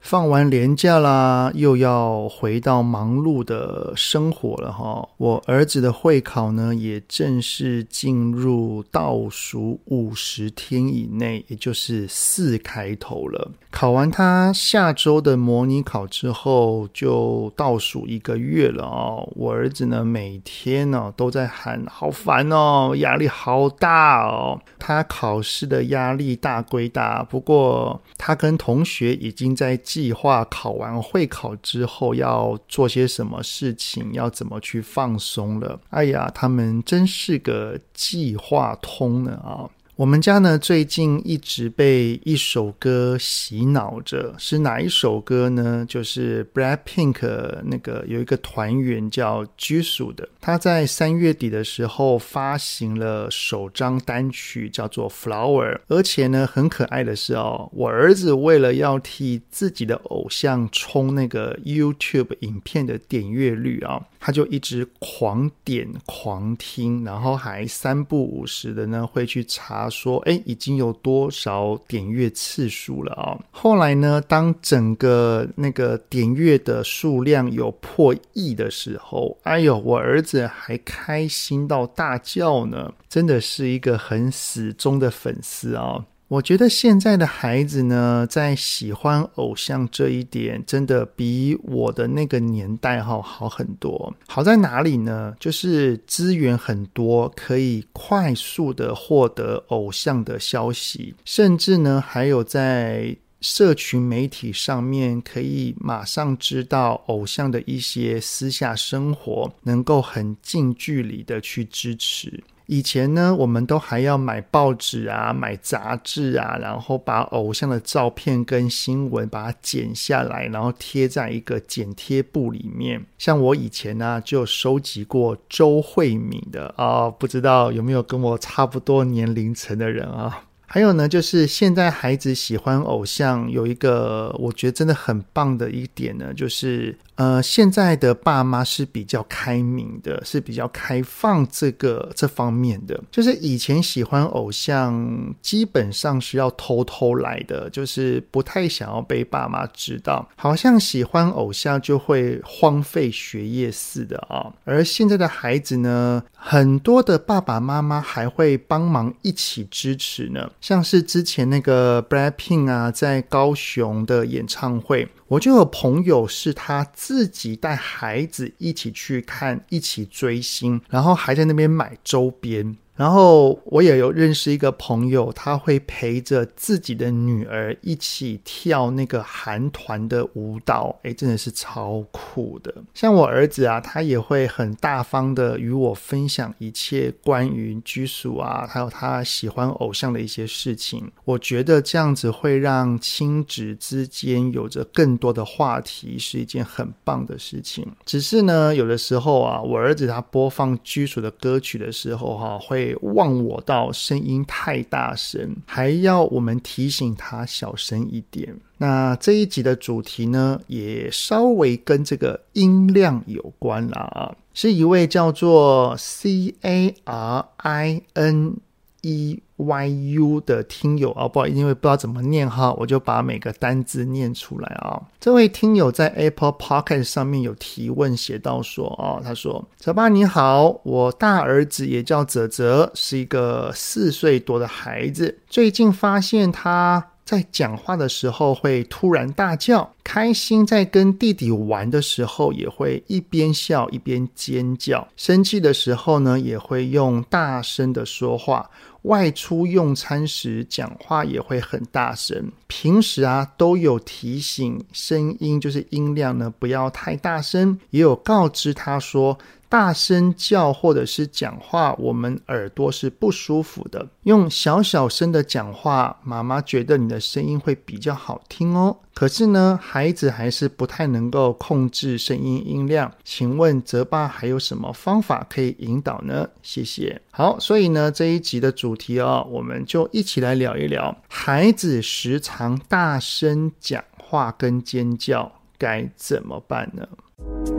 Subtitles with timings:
[0.00, 5.06] 放完年假啦，又要回到忙碌的生活了哈。
[5.18, 13.50] 我儿子的会考呢，也正式进入倒数五十天以内，也就是四开头了。
[13.70, 19.28] 考完他下周的模拟考之后，就倒数一个月了哦。
[19.36, 29.78] 我儿子呢，每天呢都在喊：“好烦哦，压力好大哦。”他考试的压力大归大，不过他跟同学已经在。
[29.88, 35.80] 计划考完会考之后要做些什么事情，要怎么去放松了。
[35.88, 39.64] 哎呀，他们真是个计划通呢啊！
[39.98, 45.84] 我们家呢，最近一直被一首歌洗脑着，是哪一首歌呢？
[45.88, 55.80] 就是 BLACKPINK 那个有一个团员叫 Jisoo 的，他在三月底的时候发行了首张单曲，叫做 Flower。
[55.88, 64.00] 而且呢，很可爱的是哦，我儿子为了要替自己的偶像冲那个 YouTube 影片的点阅率啊。
[64.20, 94.12] 他就一直狂点狂听，然后还三不五时的呢会去查说，哎，已经有多少点阅次数了啊、后来呢，当整个那个点阅的数量有破亿的时候，哎呦，我儿子还开心到大叫呢，真的是一个很死忠的粉丝啊、我觉得现在的孩子呢，在喜欢偶像这一点，真的比我的那个年代哈好很多。
[94.26, 95.34] 好在哪里呢？
[95.40, 112.42] 就是资源很多，可以快速的获得偶像的消息，甚至呢，还有在社群媒体上面可以马上知道偶像的一些私下生活，能够很近距离的去支持。
[112.66, 123.02] 以前呢，我们都还要买报纸啊，买杂志啊，然后把偶像的照片跟新闻把它剪下来，然后贴在一个剪贴簿里面。
[123.16, 130.44] 像我以前呢、就收集过周慧敏的啊、不知道有没有跟我差不多年龄层的人啊？
[130.68, 136.96] 还有呢，就是现在孩子喜欢偶像，有一个我觉得真的很棒的一点呢，就是。
[137.18, 143.02] 呃，现在的爸妈是比较开明的，是比较开放这个这方面的。
[143.10, 154.52] 就是以前喜欢偶像，基本上是要偷偷来的，就是不太想要被爸妈知道，好像喜欢偶像就会荒废学业似的啊。
[154.62, 165.08] 而现在的孩子呢，很多的爸爸妈妈还会帮忙一起支持呢，像是之前那个 BLACKPINK 啊，在高雄的演唱会。
[165.28, 172.76] 我就有朋友是他自己带孩子一起去看，一起追星，然后还在那边买周边。
[172.98, 182.74] 然后我也有认识一个朋友，他会陪着自己的女儿一起跳那个韩团的舞蹈，诶，真的是超酷的。
[182.94, 191.08] 像我儿子啊，他也会很大方的与我分享一切关于居属啊，还有他喜欢偶像的一些事情。
[191.24, 197.86] 我觉得这样子会让亲子之间有着更多的话题，是一件很棒的事情。
[198.04, 202.87] 只是呢，有的时候啊，我儿子他播放居属的歌曲的时候，哈，会。
[203.02, 208.56] 忘我到声音太大声，还要我们提醒他小声一点。
[208.76, 218.56] 那这一集的主题呢，也稍微跟这个音量有关了啊，是一位叫做 C A R I N
[219.02, 219.42] E。
[219.58, 225.02] yu 的听友啊，不好意思，因为不知道怎么念哈，我就把每个单字念出来啊。
[225.18, 248.70] 这位听友在 Apple p o c k e t 上面有提问，写到说啊，他说：“泽爸你好，我大儿子也叫泽泽，是一个四岁多的孩子，最近发现他。”在讲话的时候会突然大叫，开心在跟弟弟玩的时候也会一边笑一边尖叫，生气的时候呢也会用大声的说话，
[249.02, 259.38] 外出用餐时讲话也会很大声，平时啊都有提醒声音就是音量呢不要太大声，也有告知他说。
[259.68, 264.06] 大声叫或者是讲话，我们耳朵是不舒服的。
[264.22, 268.96] 用小小声的讲话，妈妈觉得你的声音会比较好听哦。
[269.14, 276.48] 可是呢，孩子还是不太能够控制声音音量，请问泽爸还有什么方法可以引导呢？
[276.62, 277.20] 谢谢。
[277.30, 287.77] 好，所以呢，这一集的主题哦，我们就一起来聊一聊，孩子时常大声讲话跟尖叫该怎么办呢？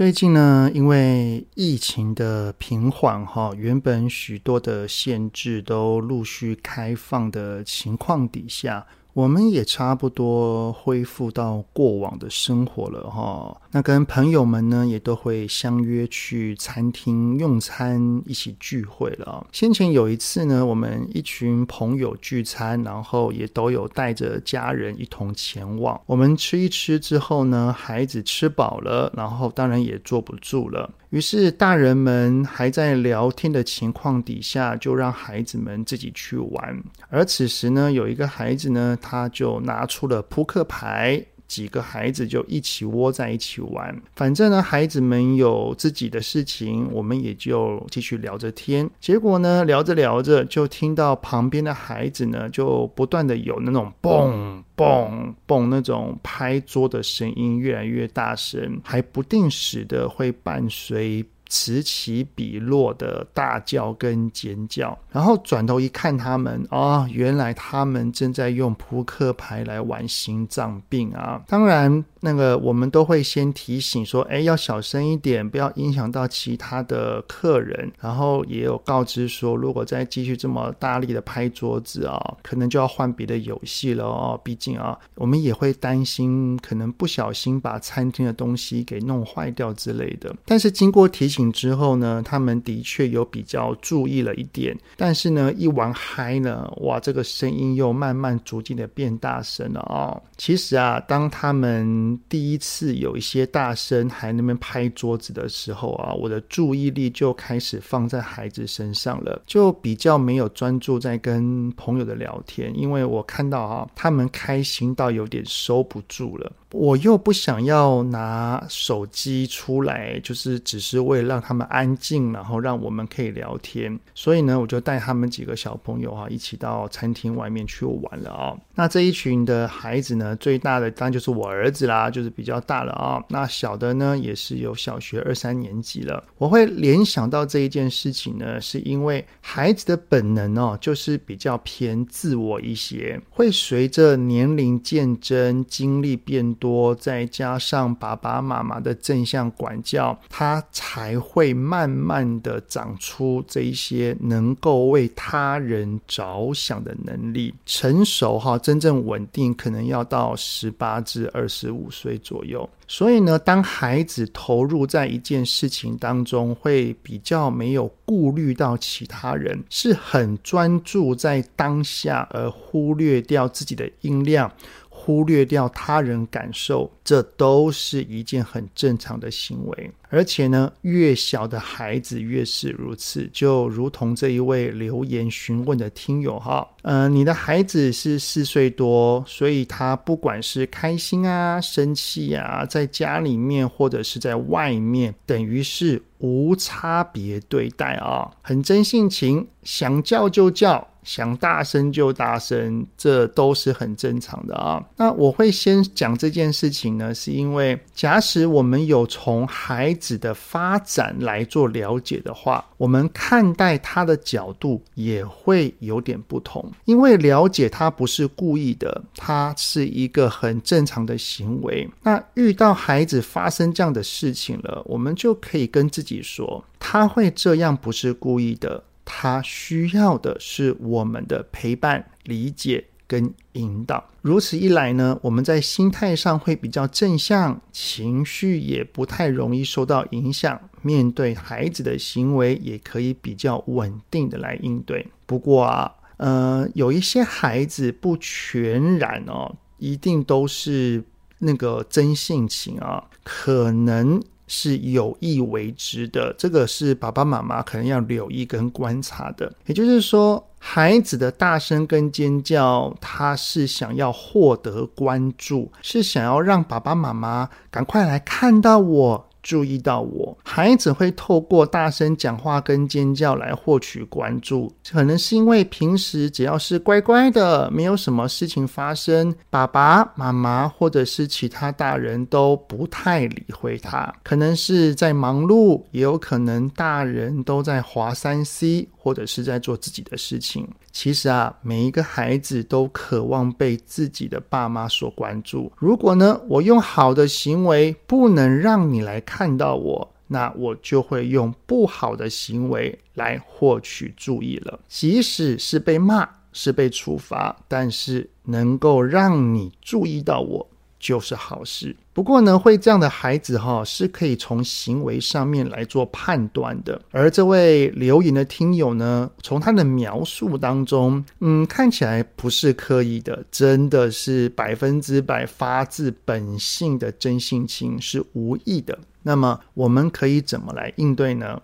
[0.00, 8.86] 最近呢，因为疫情的平缓哈，原本许多的限制都陆续开放的情况底下。
[9.12, 13.60] 我们也差不多恢复到过往的生活了哈。
[13.72, 19.46] 那跟朋友们呢，也都会相约去餐厅用餐，一起聚会了。
[19.52, 26.00] 先前有一次呢，我们一群朋友聚餐，然后也都有带着家人一同前往。
[26.06, 30.90] 我们吃一吃之后呢，孩子吃饱了，然后当然也坐不住了。
[31.10, 36.82] 于是大人们还在聊天的情况底下，就让孩子们自己去玩。
[37.08, 41.24] 而此时呢，有一个孩子呢，他就拿出了扑克牌。
[41.50, 48.88] 几个孩子就一起窝在一起玩，反正呢，孩子们有自己的事情，我们也就继续聊着天。
[49.00, 61.26] 结果呢，聊着聊着，就听到旁边的孩子呢，就不断的有那种嘣嘣嘣那种拍桌的声音，越来越大声，还不定时的会伴随。
[61.50, 71.42] 此起彼落的大叫跟尖叫，然后转头一看，他们啊、原来他们正在用扑克牌来玩心脏病啊！
[71.46, 72.02] 当然。
[72.22, 77.90] 那个我们都会先提醒说，哎，要小声一点，不要影响到其他的客人。
[77.98, 84.38] 然后也有告知说，如果再继续这么大力的拍桌子啊，可能就要换别的游戏了哦。
[84.44, 90.30] 毕竟啊，我们也会担心可能不小心把餐厅的东西给弄坏掉之类的。
[90.44, 94.76] 但是经过提醒之后呢，他们的确有比较注意了一点。
[94.96, 100.20] 但是呢，一玩嗨呢，哇，这个声音又慢慢逐渐的变大声了哦。
[100.36, 116.50] 其实啊，当他们第一次有一些大声还那边拍桌子的时候啊，我的注意力就开始放在孩子身上了，就比较没有专注在跟朋友的聊天，因为我看到啊，他们开心到有点收不住了。
[116.72, 123.96] 我又不想要拿手机出来，就是只是为了让他们安静，然后让我们可以聊天。
[124.16, 128.56] 所以呢，我就带他们几个小朋友啊，一起到餐厅外面去玩了啊。
[128.74, 133.22] 那这一群的孩子呢，最大的当然就是我儿子啦，就是比较大了啊。
[133.28, 136.24] 那小的呢，也是有小学二三年级了。
[136.36, 157.54] 我会联想到这一件事情呢，是因为孩子的本能哦，就是比较偏自我一些，会随着年龄渐增，经历变多，再加上爸爸妈妈的正向管教，他才会慢慢的长出这一些能够为他人着想的能力。
[157.66, 162.68] 成熟哈，真正稳定可能要到十八至二十五岁左右。
[162.88, 174.50] 所以呢，当孩子投入在一件事情当中，会比较没有顾虑到其他人，是很专注在当下，而忽略掉自己的音量。
[174.88, 179.90] 忽略掉他人感受，这都是一件很正常的行为。
[180.10, 183.28] 而且呢，越小的孩子越是如此。
[183.32, 200.86] 就如同这一位留言询问的听友哈，呃，你的孩子是四岁多，所以他不管是开心啊、生气啊，在家里面或者是在外面，等于是无差别对待啊，很真性情，想叫就叫。
[201.02, 204.84] 想大声就大声，这都是很正常的啊。
[204.98, 216.72] 那我会先讲这件事情呢，是因为假使我们有从孩子的发展来做了解的话，我们看待他的角度也会有点不同。
[216.86, 221.88] 因为了解他不是故意的，他是一个很正常的行为。
[222.02, 228.82] 那遇到孩子发生这样的事情了，我们就可以跟自己说，他会这样不是故意的。
[229.12, 234.04] 他需要的是我们的陪伴、理解跟引导。
[234.22, 240.60] 如此一来呢，我们在心态上会比较正向，情绪也不太容易受到影响。
[240.80, 245.04] 面对孩子的行为，也可以比较稳定的来应对。
[245.26, 251.02] 不过啊，呃，有一些孩子不全然哦，一定都是
[251.40, 254.22] 那个真性情啊，可能。
[254.52, 259.50] 是有意为之的，这个是爸爸妈妈可能要留意跟观察的。
[259.66, 269.29] 也就是说，孩子的大声跟尖叫，他是想要获得关注，是想要让爸爸妈妈赶快来看到我。
[269.42, 288.88] 注意到我，孩子会透过大声讲话跟尖叫来获取关注，可能是因为平时只要是乖乖的，没有什么事情发生，爸爸妈妈或者是其他大人都不太理会他，可能是在忙碌，也有可能大人都在滑三 C。
[289.02, 290.68] 或者是在做自己的事情。
[290.92, 295.72] 其实啊，每一个孩子都渴望被自己的爸妈所关注。
[295.76, 304.80] 如果呢，我用好的行为不能让你来看到我，那我就会用不好的行为来获取注意了。
[304.88, 310.66] 即使是被骂，是被处罚，但是能够让你注意到我。
[311.00, 311.96] 就是好事。
[312.12, 317.00] 不过呢，会这样的孩子哈，是可以从行为上面来做判断的。
[317.10, 328.98] 而这位留言的听友呢，从他的描述当中，嗯，看起来不是刻意的，真的是百分之百发自本性的真性情，是无意的。
[329.22, 331.60] 那么，我们可以怎么来应对呢？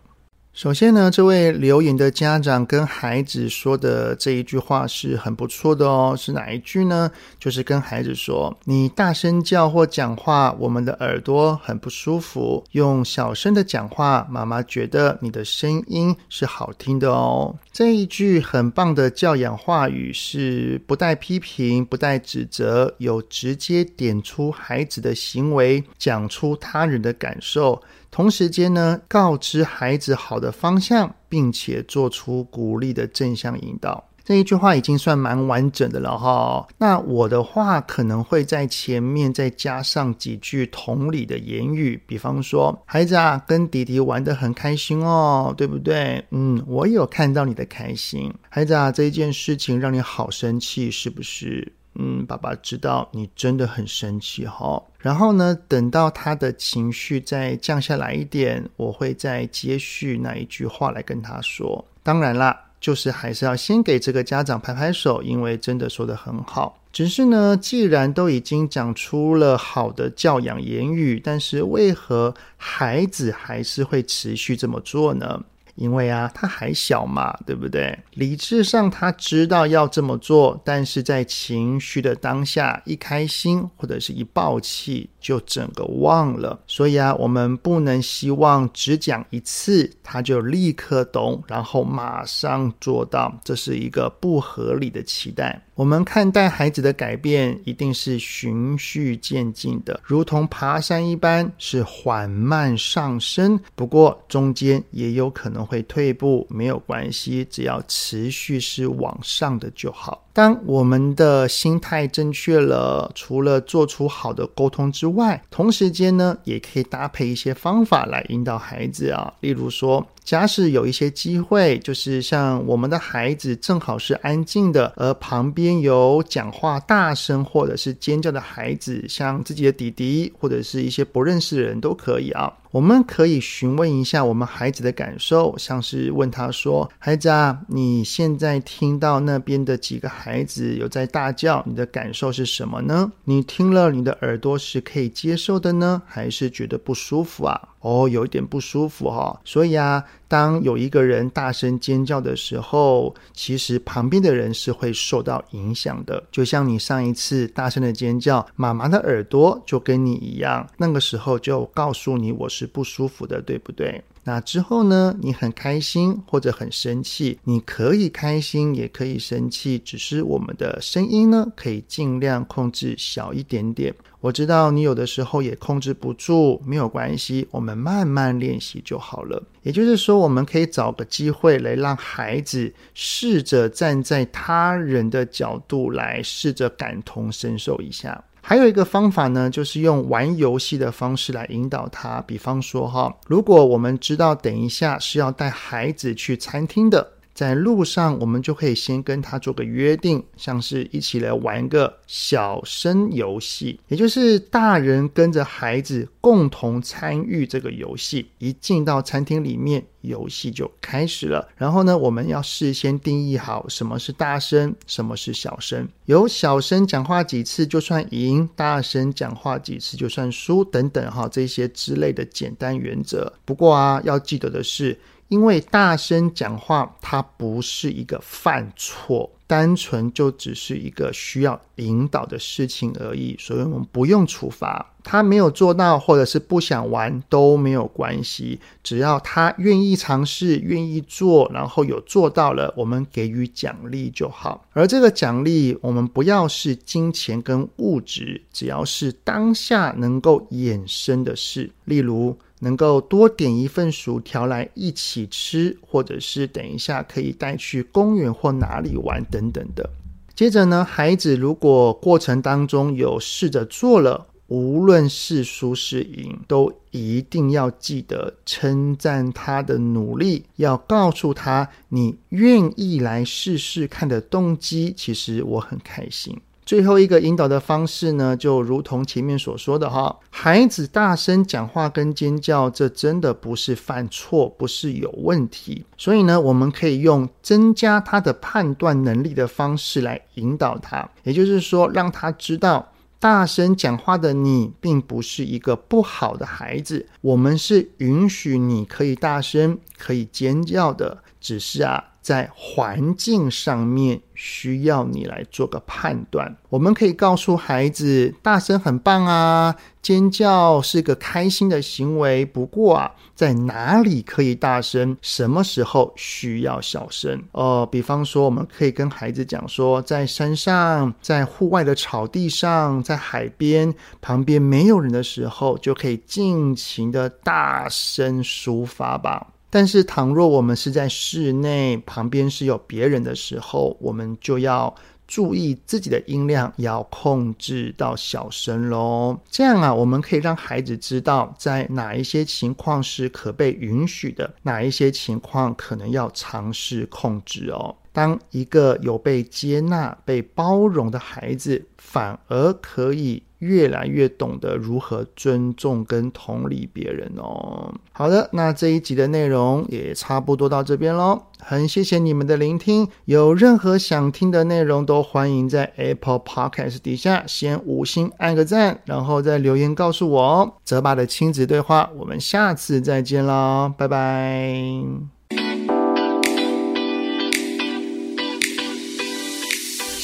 [0.57, 6.17] 首先呢，这位留言的家长跟孩子说的这一句话是很不错的哦。
[6.19, 7.11] 是哪一句呢？
[7.39, 12.65] 就是跟孩子说：“你大声叫或讲话，我们的耳朵很不舒服。
[12.73, 27.83] 用小声的讲话，妈妈觉得你的声音是好听的哦。”这一句很棒的教养话语是不带批评、不带指责，有直接点出孩子的行为，讲出他人的感受。
[28.11, 34.03] 同时间呢，告知孩子好的方向，并且做出鼓励的正向引导。
[34.25, 36.67] 这一句话已经算蛮完整的了哈。
[36.79, 46.25] 那我的话可能会在前面再加上几句同理的言语，比方说：“孩子啊，跟弟弟玩得很开心哦，对不对？
[46.33, 48.35] 嗯，我有看到你的开心。
[48.49, 54.83] 孩子啊，这一件事情让你好生气，是不是？”嗯，爸爸知道你真的很生气哈。
[54.99, 61.85] 然后呢，等到他的情绪再降下来一点，我会再接续那一句话来跟他说。
[62.03, 66.79] 当然啦，就是还是要先给这个家长拍拍手，因为真的说得很好。
[66.93, 75.45] 只是呢，既然都已经讲出了好的教养言语，但是为何孩子还是会持续这么做呢？
[75.76, 77.99] 因为啊，他还小嘛，对不对？
[78.14, 86.56] 理智上他知道要这么做，但是在情绪的当下，一开心或者是一爆气，就整个忘了。
[86.68, 95.61] 所以啊，我们不能希望只讲一次他就立刻懂，然后马上做到，这是一个不合理的期待。
[95.75, 103.59] 我们看待孩子的改变，一定是循序渐进的，如同爬山一般，是缓慢上升。
[103.75, 110.23] 不过中间也有可能会退步，没有关系，只要持续是往上的就好。
[110.37, 120.07] 当我们的心态正确了，除了做出好的沟通之外，同时间呢，也可以搭配一些方法来引导孩子啊，例如说。
[120.26, 132.52] 假使有一些机会，就是像我们的孩子正好是安静的，而旁边有讲话大声或者是尖叫的孩子，像自己的弟弟或者是一些不认识的人都可以啊。
[132.73, 143.12] 我们可以询问一下我们孩子的感受，像是问他说：“孩子啊，你现在听到那边的几个孩子有在大叫，你的感受是什么呢？
[143.25, 149.40] 你听了你的耳朵是可以接受的呢，还是觉得不舒服啊？”哦，有一点不舒服哈、哦。
[149.45, 156.23] 所以啊，当有一个人大声尖叫的时候，其实旁边的人是会受到影响的。
[156.31, 162.66] 就像你上一次大声的尖叫，妈妈的耳朵就跟你一样，那个时候就告诉你我是。
[162.66, 164.02] 不舒服的，对不对？
[164.28, 165.16] 那之后呢？
[165.23, 173.95] 你很开心或者很生气，你可以开心，也可以生气，只是我们的声音呢，可以尽量控制小一点点。
[174.21, 179.40] 我知道你有的时候也控制不住，没有关系，我们慢慢练习就好了。
[179.62, 188.25] 也就是说，我们可以找个机会来让孩子试着站在他人的角度来试着感同身受一下。
[188.49, 192.23] 还有一个方法呢，就是用玩游戏的方式来引导他。
[192.29, 197.15] 比方说哈，如果我们知道等一下是要带孩子去餐厅的。
[197.37, 208.31] 在路上，我们就可以先跟他做个约定，像是一起来玩个小生游戏，也就是大人跟着孩子共同参与这个游戏。
[208.38, 211.47] 一进到餐厅里面，游戏就开始了。
[211.59, 215.87] 然后呢，我们要事先定义好什么是大声，什么是小声。
[216.07, 223.31] 有小声讲话几次就算赢，大声讲话几次就算输，等等哈，这些之类的简单原则。
[223.45, 224.99] 不过啊，要记得的是。
[225.28, 234.92] 因为大声讲话，它不是一个犯错，单纯就只是一个需要引导的事情而已，所以我们不用处罚。
[235.02, 244.64] 他没有做到，或者是不想玩都没有关系，只要他愿意尝试、愿意做，然后有做到了，我们给予奖励就好。
[244.73, 252.37] 而这个奖励，我们不要是金钱跟物质，只要是当下能够衍生的事，例如。
[252.61, 259.89] 能够多点一份薯条来一起吃，或者是等一下可以带去公园或哪里玩等等的。
[260.35, 274.95] 接着呢，孩子如果过程当中有试着做了，无论是输是赢，都一定要记得称赞他的努力，要告诉他你愿意来试试看的动机。
[274.97, 276.39] 其实我很开心。
[276.67, 285.87] 最后一个引导的方式呢，就如同前面所说的哈，孩子大声讲话跟尖叫，这真的不是犯错，不是有问题。
[285.97, 302.03] 所以呢，我们可以用增加他的判断能力的方式来引导他，也就是说，让他知道大声讲话的你并不是一个不好的孩子，我们是允许你可以大声、可以尖叫的，只是啊。
[302.27, 306.55] 在环境上面需要你来做个判断。
[306.69, 312.45] 我们可以告诉孩子，大声很棒啊，尖叫是个开心的行为。
[312.45, 317.43] 不过啊，在哪里可以大声，什么时候需要小声？
[317.52, 329.47] 呃，比方说，我们可以跟孩子讲说，在山上，在户外的草地上，在海边旁边没有人的时候，就可以尽情的大声抒发吧。
[329.69, 334.95] 但是，倘若我们是在室内，旁边是有别人的时候，我们就要
[335.27, 339.37] 注意自己的音量，要控制到小声喽。
[339.51, 347.95] 这样啊，我们可以让孩子知道，在哪一些情况是可被允许的，哪一些情况可能要尝试控制哦。
[348.13, 357.93] 当一个有被接纳、被包容的孩子，反而可以越来越懂得如何尊重跟同理别人哦。
[358.13, 361.41] 好的，那这一集的内容也差不多到这边喽。
[361.59, 370.73] 很谢谢你们的聆听，有任何想听的内容，都欢迎在 Apple Podcast 底下先五星按个赞，然后再留言告诉我哦。
[370.85, 375.36] 泽爸的亲子对话，我们下次再见喽，拜拜。